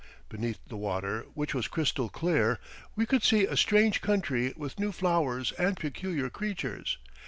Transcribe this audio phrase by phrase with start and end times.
[0.29, 2.59] Beneath the water, which was crystal clear,
[2.95, 6.97] we could see a strange country with new flowers and peculiar creatures.